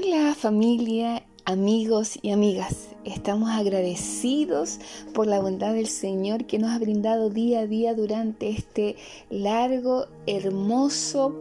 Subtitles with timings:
[0.00, 2.90] Hola familia, amigos y amigas.
[3.04, 4.78] Estamos agradecidos
[5.12, 8.94] por la bondad del Señor que nos ha brindado día a día durante este
[9.28, 11.40] largo, hermoso,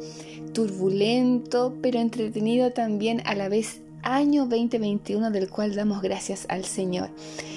[0.56, 7.10] turbulento, pero entretenido también a la vez año 2021 del cual damos gracias al Señor.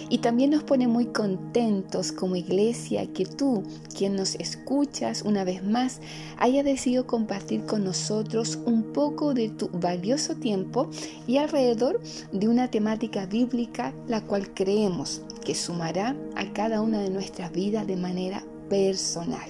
[0.08, 3.62] Y también nos pone muy contentos como iglesia que tú,
[3.96, 6.00] quien nos escuchas una vez más,
[6.38, 10.90] haya decidido compartir con nosotros un poco de tu valioso tiempo
[11.28, 12.00] y alrededor
[12.32, 17.86] de una temática bíblica la cual creemos que sumará a cada una de nuestras vidas
[17.86, 19.48] de manera personal.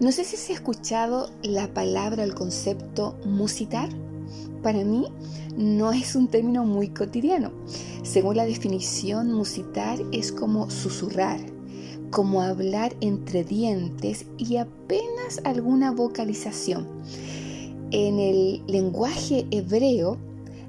[0.00, 3.88] No sé si has escuchado la palabra, el concepto musitar.
[4.62, 5.06] Para mí
[5.56, 7.50] no es un término muy cotidiano.
[8.02, 11.40] Según la definición, musitar es como susurrar,
[12.10, 16.86] como hablar entre dientes y apenas alguna vocalización.
[17.90, 20.18] En el lenguaje hebreo,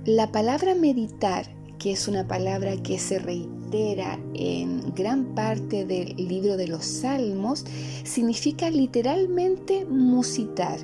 [0.06, 1.45] la palabra meditar,
[1.78, 7.66] que es una palabra que se reitera en gran parte del libro de los Salmos,
[8.03, 10.80] significa literalmente musitar,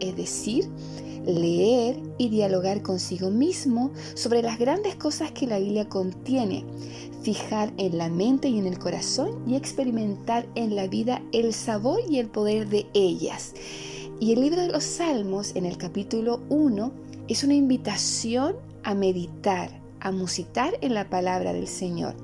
[0.00, 0.68] es decir,
[1.26, 6.64] leer y dialogar consigo mismo sobre las grandes cosas que la Biblia contiene,
[7.22, 12.00] fijar en la mente y en el corazón y experimentar en la vida el sabor
[12.08, 13.54] y el poder de ellas.
[14.20, 16.92] Y el libro de los Salmos en el capítulo 1
[17.28, 22.14] es una invitación a meditar, a musitar en la palabra del Señor.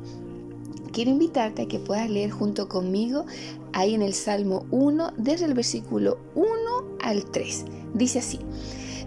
[0.93, 3.25] Quiero invitarte a que puedas leer junto conmigo
[3.73, 7.65] ahí en el Salmo 1, desde el versículo 1 al 3.
[7.95, 8.41] Dice así,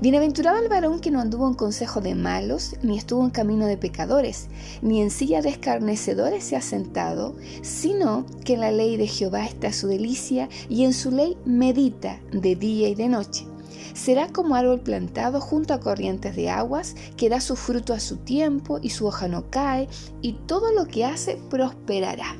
[0.02, 3.78] Bienaventurado el varón que no anduvo en consejo de malos, ni estuvo en camino de
[3.78, 4.48] pecadores,
[4.82, 9.46] ni en silla de escarnecedores se ha sentado, sino que en la ley de Jehová
[9.46, 13.46] está su delicia, y en su ley medita de día y de noche.
[13.94, 18.18] Será como árbol plantado junto a corrientes de aguas, que da su fruto a su
[18.18, 19.88] tiempo, y su hoja no cae,
[20.22, 22.36] y todo lo que hace prosperará.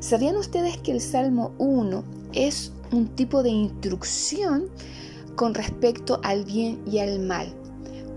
[0.00, 2.02] ¿Sabían ustedes que el Salmo 1
[2.32, 4.68] es un tipo de instrucción
[5.34, 7.54] con respecto al bien y al mal.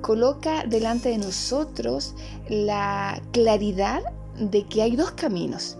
[0.01, 2.13] Coloca delante de nosotros
[2.49, 4.03] la claridad
[4.39, 5.77] de que hay dos caminos.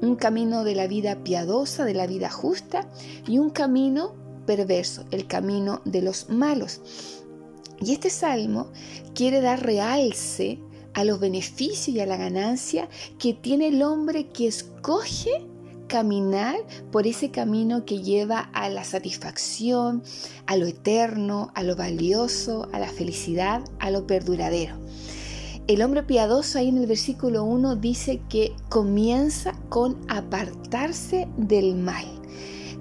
[0.00, 2.88] Un camino de la vida piadosa, de la vida justa,
[3.26, 4.14] y un camino
[4.46, 6.80] perverso, el camino de los malos.
[7.80, 8.68] Y este salmo
[9.14, 10.60] quiere dar realce
[10.94, 12.88] a los beneficios y a la ganancia
[13.18, 15.46] que tiene el hombre que escoge
[15.88, 16.54] caminar
[16.92, 20.04] por ese camino que lleva a la satisfacción,
[20.46, 24.76] a lo eterno, a lo valioso, a la felicidad, a lo perduradero.
[25.66, 32.06] El hombre piadoso ahí en el versículo 1 dice que comienza con apartarse del mal.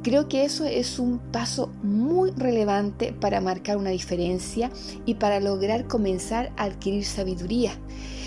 [0.04, 4.72] Creo que eso es un paso muy relevante para marcar una diferencia
[5.06, 7.74] y para lograr comenzar a adquirir sabiduría.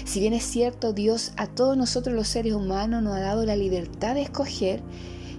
[0.04, 3.56] Si bien es cierto, Dios a todos nosotros los seres humanos nos ha dado la
[3.56, 4.82] libertad de escoger,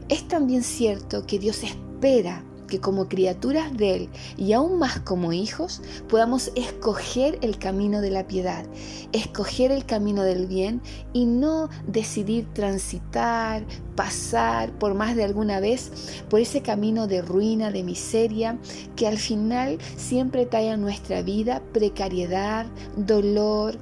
[0.10, 5.34] es también cierto que Dios espera que como criaturas de Él y aún más como
[5.34, 8.66] hijos podamos escoger el camino de la piedad,
[9.12, 16.24] escoger el camino del bien y no decidir transitar, pasar por más de alguna vez
[16.30, 18.58] por ese camino de ruina, de miseria,
[18.96, 23.78] que al final siempre trae a nuestra vida precariedad, dolor,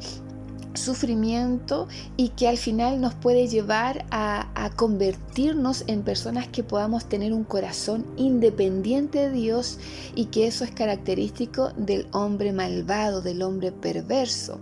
[0.73, 1.87] sufrimiento
[2.17, 7.45] y que al final nos puede llevar a, convertirnos en personas que podamos tener un
[7.45, 9.77] corazón independiente de Dios
[10.15, 14.59] y que eso es característico del hombre malvado, del hombre perverso.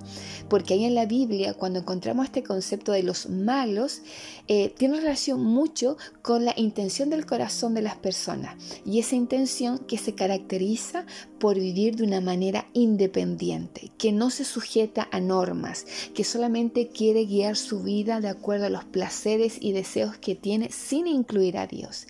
[0.50, 4.02] Porque ahí en la Biblia, cuando encontramos este concepto de los malos,
[4.48, 8.56] eh, tiene relación mucho con la intención del corazón de las personas
[8.86, 11.06] y esa intención que se caracteriza
[11.40, 17.26] por vivir de una manera independiente, que no se sujeta a normas, que solamente quiere
[17.26, 19.87] guiar su vida de acuerdo a los placeres y deseos
[20.20, 22.08] que tiene sin incluir a Dios.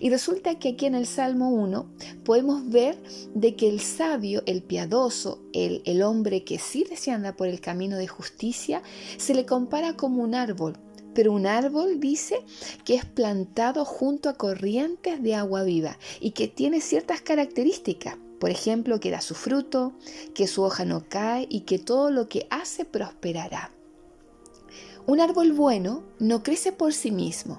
[0.00, 1.86] Y resulta que aquí en el Salmo 1
[2.24, 2.96] podemos ver
[3.34, 7.96] de que el sabio, el piadoso, el, el hombre que sí descienda por el camino
[7.96, 8.82] de justicia,
[9.16, 10.78] se le compara como un árbol
[11.12, 12.40] pero un árbol dice
[12.84, 18.16] que es plantado junto a corrientes de agua viva y que tiene ciertas características.
[18.38, 19.92] Por ejemplo, que da su fruto,
[20.34, 23.70] que su hoja no cae y que todo lo que hace prosperará.
[25.10, 27.58] Un árbol bueno no crece por sí mismo,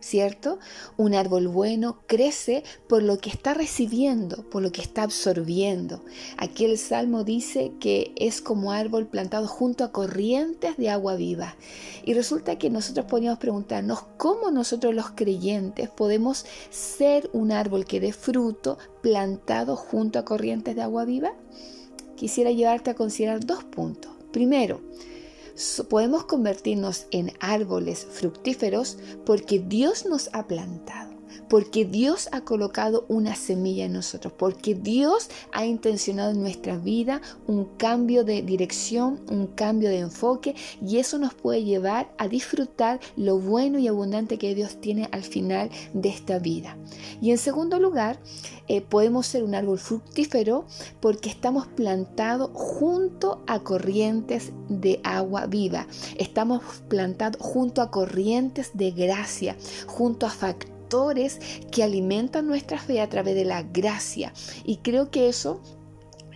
[0.00, 0.58] ¿cierto?
[0.98, 6.04] Un árbol bueno crece por lo que está recibiendo, por lo que está absorbiendo.
[6.36, 11.56] Aquí el Salmo dice que es como árbol plantado junto a corrientes de agua viva.
[12.04, 17.98] Y resulta que nosotros podríamos preguntarnos cómo nosotros los creyentes podemos ser un árbol que
[17.98, 21.32] dé fruto plantado junto a corrientes de agua viva.
[22.14, 24.12] quisiera llevarte a considerar dos puntos.
[24.32, 24.82] Primero,
[25.88, 31.17] podemos convertirnos en árboles fructíferos porque Dios nos ha plantado
[31.48, 37.20] porque Dios ha colocado una semilla en nosotros, porque Dios ha intencionado en nuestra vida
[37.46, 40.54] un cambio de dirección, un cambio de enfoque
[40.84, 45.22] y eso nos puede llevar a disfrutar lo bueno y abundante que Dios tiene al
[45.22, 46.76] final de esta vida.
[47.20, 48.18] Y en segundo lugar,
[48.68, 50.66] eh, podemos ser un árbol fructífero
[51.00, 55.86] porque estamos plantados junto a corrientes de agua viva.
[56.16, 59.56] Estamos plantados junto a corrientes de gracia,
[59.86, 60.77] junto a factores
[61.70, 64.32] que alimentan nuestra fe a través de la gracia.
[64.64, 65.60] Y creo que eso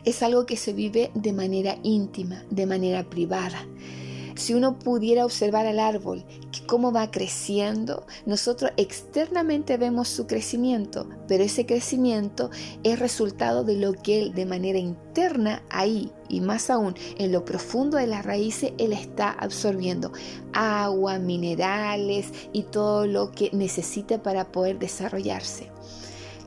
[0.05, 3.67] es algo que se vive de manera íntima, de manera privada.
[4.35, 6.25] Si uno pudiera observar al árbol,
[6.67, 12.51] cómo va creciendo, nosotros externamente vemos su crecimiento, pero ese crecimiento
[12.83, 17.45] es resultado de lo que él de manera interna ahí y más aún en lo
[17.45, 20.13] profundo de las raíces él está absorbiendo
[20.53, 25.71] agua, minerales y todo lo que necesita para poder desarrollarse.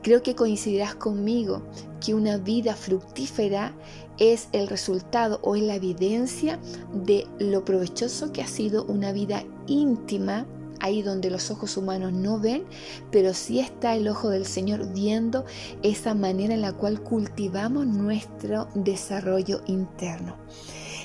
[0.06, 1.62] Creo que coincidirás conmigo
[2.00, 3.74] que una vida fructífera
[4.18, 6.60] es el resultado o es la evidencia
[6.92, 10.46] de lo provechoso que ha sido una vida íntima,
[10.78, 12.62] ahí donde los ojos humanos no ven,
[13.10, 15.44] pero sí está el ojo del Señor viendo
[15.82, 20.36] esa manera en la cual cultivamos nuestro desarrollo interno.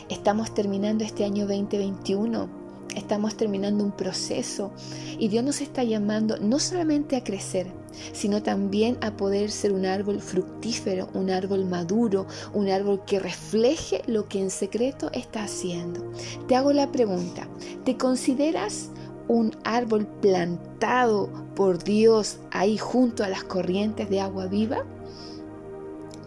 [0.10, 2.61] Estamos terminando este año 2021
[2.96, 4.72] Estamos terminando un proceso
[5.18, 7.68] y Dios nos está llamando no solamente a crecer,
[8.12, 14.02] sino también a poder ser un árbol fructífero, un árbol maduro, un árbol que refleje
[14.08, 16.12] lo que en secreto está haciendo.
[16.48, 17.48] Te hago la pregunta,
[17.86, 18.90] ¿te consideras
[19.28, 24.84] un árbol plantado por Dios ahí junto a las corrientes de agua viva?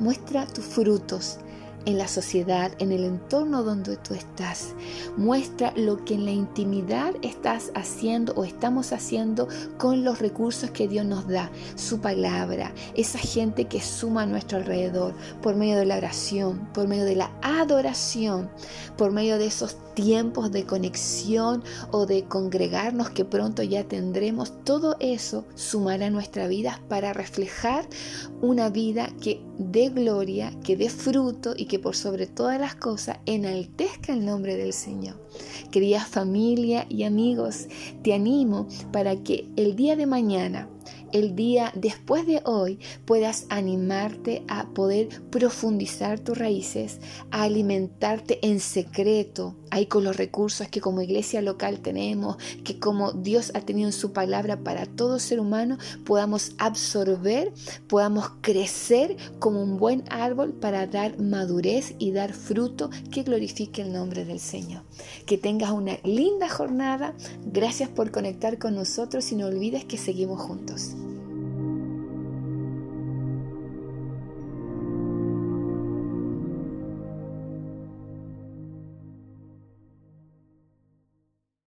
[0.01, 1.39] Muestra tus frutos
[1.87, 4.75] en la sociedad, en el entorno donde tú estás.
[5.17, 9.49] Muestra lo que en la intimidad estás haciendo o estamos haciendo
[9.79, 14.59] con los recursos que Dios nos da, su palabra, esa gente que suma a nuestro
[14.59, 18.51] alrededor por medio de la oración, por medio de la adoración,
[18.97, 24.65] por medio de esos tiempos de conexión o de congregarnos que pronto ya tendremos.
[24.65, 27.89] Todo eso sumará a nuestra vida para reflejar
[28.41, 33.19] una vida que dé gloria, que dé fruto y que por sobre todas las cosas
[33.27, 35.17] enaltezca el nombre del Señor.
[35.73, 37.67] Querida familia y amigos,
[38.05, 40.69] te animo para que el día de mañana
[41.15, 46.99] el día después de hoy puedas animarte a poder profundizar tus raíces,
[47.31, 53.13] a alimentarte en secreto, ahí con los recursos que como iglesia local tenemos, que como
[53.13, 57.53] Dios ha tenido en su palabra para todo ser humano, podamos absorber,
[57.89, 63.93] podamos crecer como un buen árbol para dar madurez y dar fruto que glorifique el
[63.93, 64.83] nombre del Señor.
[65.27, 67.15] Que tengas una linda jornada.
[67.47, 70.97] Gracias por conectar con nosotros y no olvides que seguimos juntos.